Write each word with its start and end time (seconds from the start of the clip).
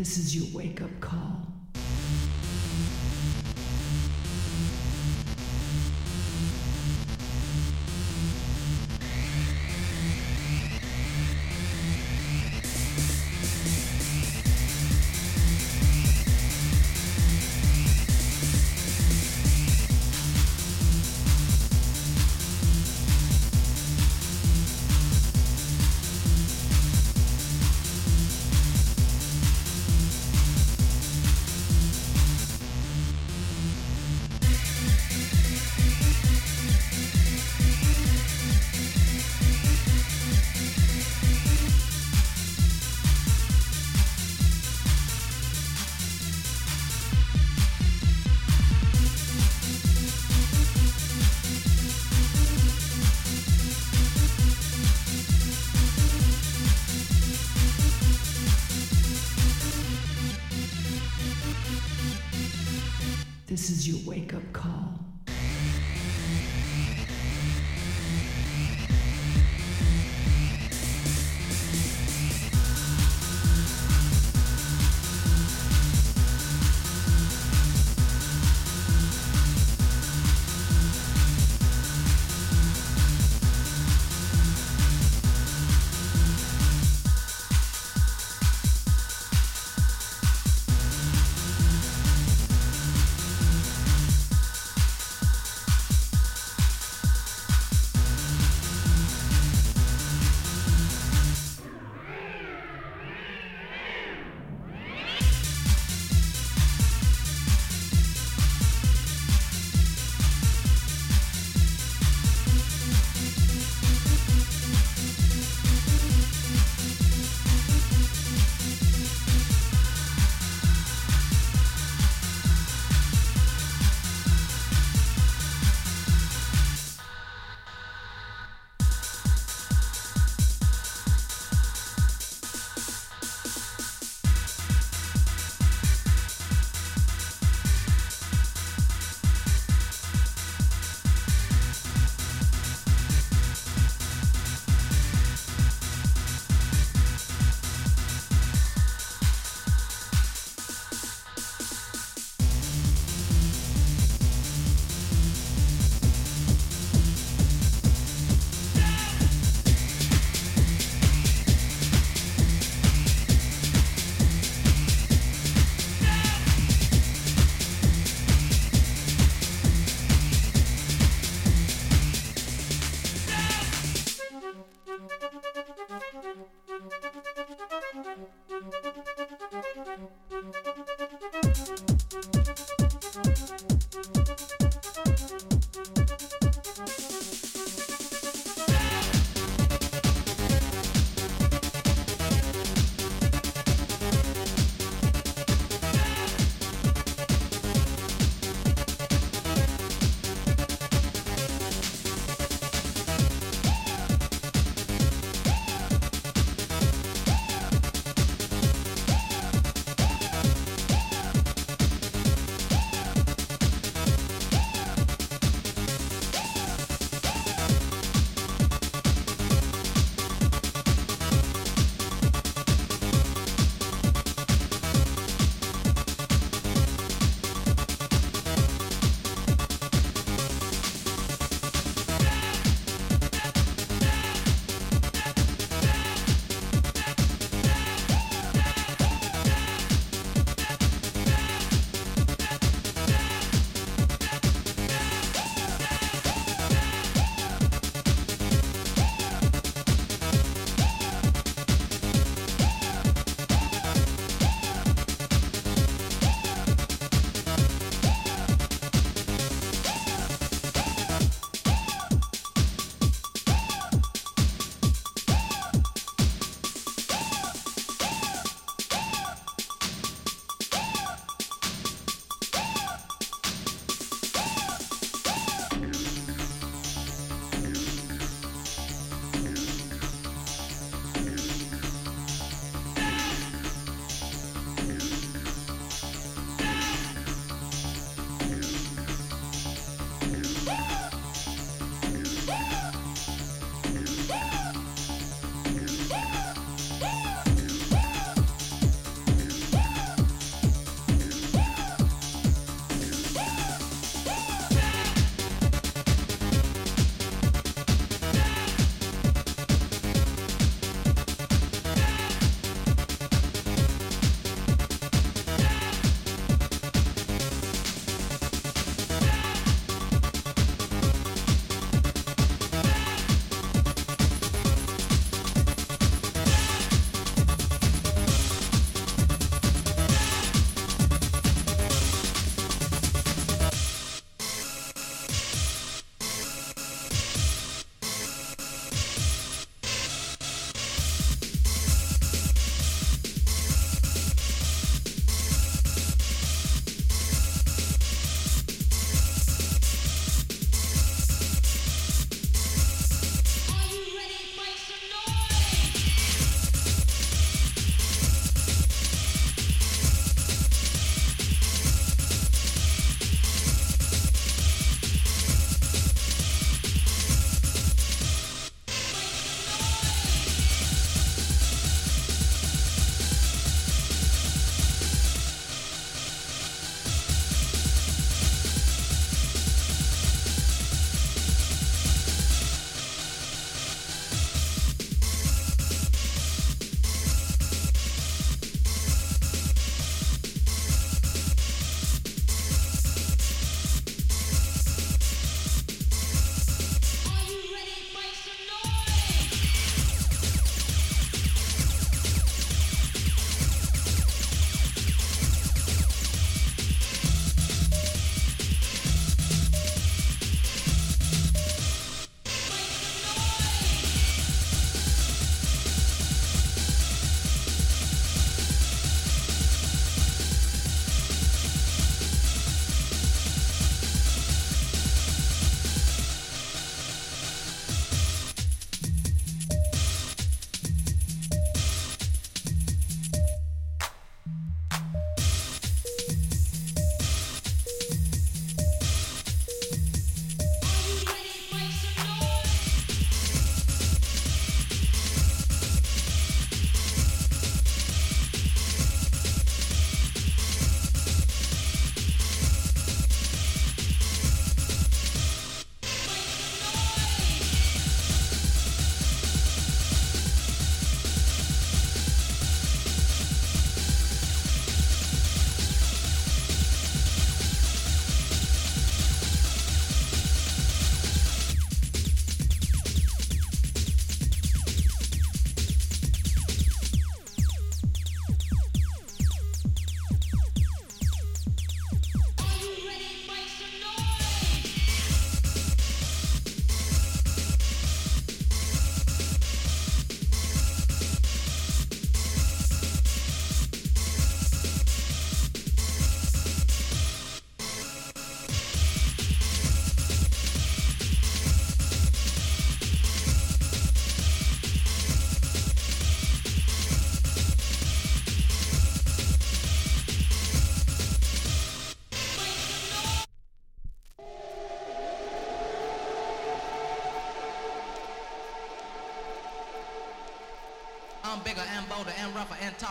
This 0.00 0.16
is 0.16 0.34
your 0.34 0.46
wake 0.56 0.80
up 0.80 0.98
call. 0.98 1.59
This 63.60 63.68
is 63.68 63.86
your 63.86 63.98
wake 64.08 64.32
up 64.32 64.52
call. 64.54 65.09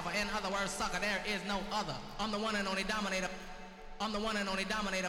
In 0.08 0.28
other 0.36 0.50
words, 0.50 0.72
sucker, 0.72 1.00
there 1.00 1.22
is 1.28 1.42
no 1.48 1.60
other. 1.72 1.96
I'm 2.20 2.32
the 2.32 2.40
one 2.40 2.56
and 2.56 2.68
only 2.68 2.84
dominator. 2.84 3.30
I'm 4.00 4.14
the 4.14 4.20
one 4.20 4.38
and 4.38 4.48
only 4.48 4.64
dominator. 4.64 5.09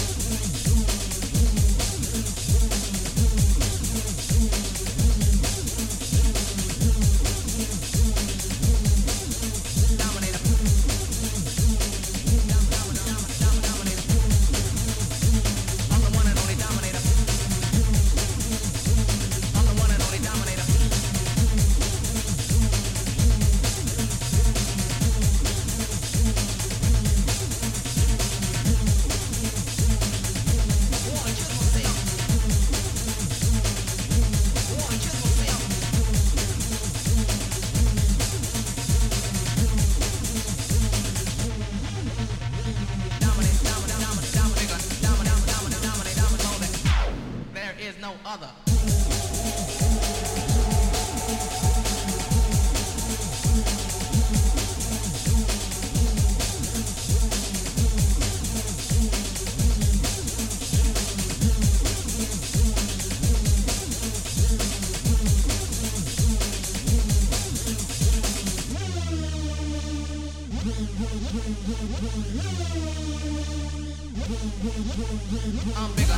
I'm 74.63 75.91
bigger. 75.95 76.13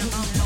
And 0.00 0.14
I'm 0.14 0.43